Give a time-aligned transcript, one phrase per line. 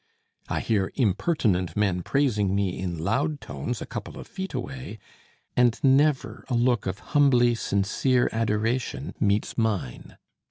[0.49, 4.97] I hear impertinent men praising me in loud tones, a couple of feet away,
[5.55, 10.17] and never a look of humbly sincere adoration meets mine.